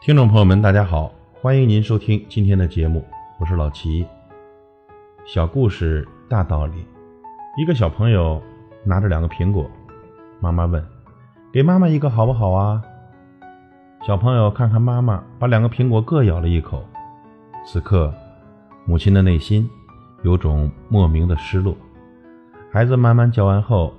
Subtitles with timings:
[0.00, 3.04] 听众朋友们，大家好，欢迎您收听今天的节目，
[3.40, 4.06] 我是老齐。
[5.26, 6.86] 小故事大道理，
[7.60, 8.40] 一个小朋友
[8.84, 9.68] 拿着两个苹果，
[10.38, 10.82] 妈妈问
[11.52, 12.80] ：“给妈妈一个好不好啊？”
[14.06, 16.84] 小朋友看看妈妈，把两个苹果各咬了一口。
[17.66, 18.14] 此刻，
[18.84, 19.68] 母亲的内心
[20.22, 21.76] 有种莫名的失落。
[22.70, 23.92] 孩子慢慢嚼完后，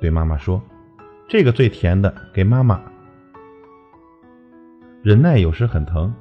[0.00, 0.60] 对妈妈说
[1.28, 2.80] ：“这个最甜的，给妈妈。”
[5.02, 6.14] 忍耐有时很疼，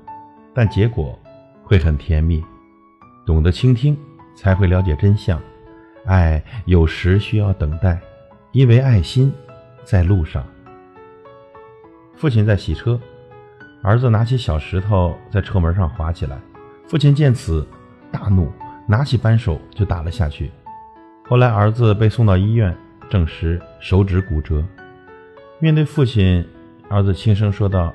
[0.54, 1.18] 但结果
[1.64, 2.42] 会很甜蜜。
[3.26, 3.98] 懂得倾听，
[4.38, 5.38] 才会了解真相。
[6.06, 8.00] 爱有时需要等待，
[8.54, 9.34] 因为爱心
[9.84, 10.46] 在路上。
[12.16, 12.98] 父亲在洗车，
[13.84, 16.40] 儿子拿起小石头在车门上划起来。
[16.88, 17.68] 父亲见此
[18.10, 18.50] 大怒，
[18.88, 20.50] 拿起扳手就打了下去。
[21.28, 22.74] 后来儿子被送到医院，
[23.10, 24.64] 证实手指骨折。
[25.60, 26.48] 面对父亲，
[26.90, 27.94] 儿子轻声说道。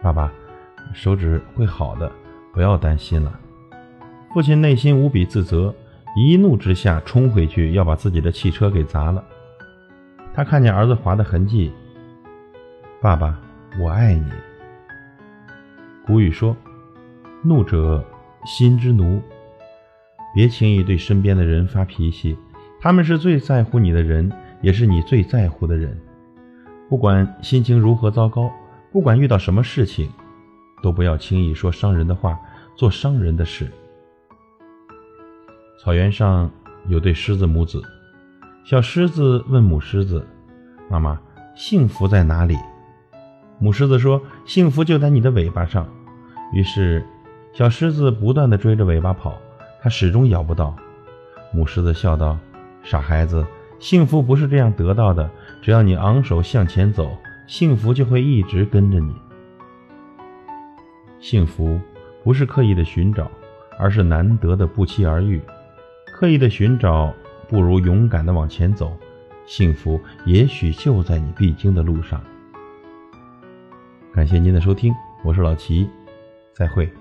[0.00, 0.32] 爸爸，
[0.92, 2.10] 手指会好的，
[2.52, 3.38] 不要担心了。
[4.32, 5.74] 父亲内心无比自责，
[6.16, 9.24] 一怒之下冲回去要把自己的汽车给砸了。
[10.32, 11.72] 他看见儿子划的痕迹，
[13.00, 13.38] 爸爸，
[13.80, 14.30] 我爱你。
[16.06, 16.56] 古语说
[17.42, 18.04] ：“怒者
[18.44, 19.20] 心之奴。”
[20.34, 22.38] 别轻易对身边的人发脾气，
[22.80, 25.98] 他们是最在乎你的人，也是你最在乎的人。
[26.88, 28.48] 不管心情如何糟糕。
[28.90, 30.10] 不管遇到什么事情，
[30.82, 32.38] 都不要轻易说伤人的话，
[32.74, 33.70] 做伤人的事。
[35.80, 36.50] 草原上
[36.86, 37.82] 有对狮子母子，
[38.64, 40.26] 小狮子问母狮子
[40.90, 41.18] ：“妈妈，
[41.54, 42.56] 幸福在哪里？”
[43.60, 45.86] 母狮子说：“幸福就在你的尾巴上。”
[46.54, 47.04] 于是，
[47.52, 49.38] 小狮子不断的追着尾巴跑，
[49.82, 50.74] 它始终咬不到。
[51.52, 52.38] 母狮子笑道
[52.82, 53.46] ：“傻孩子，
[53.78, 57.10] 幸福不是这样得到的，只要你昂首向前走。”
[57.48, 59.16] 幸福就会一直跟着你。
[61.18, 61.80] 幸福
[62.22, 63.28] 不是刻意的寻找，
[63.78, 65.40] 而是难得的不期而遇。
[66.12, 67.12] 刻意的寻找
[67.48, 68.94] 不如勇敢的往前走，
[69.46, 72.22] 幸福也许就在你必经的路上。
[74.12, 74.92] 感谢您的收听，
[75.24, 75.88] 我是老齐，
[76.52, 76.92] 再会。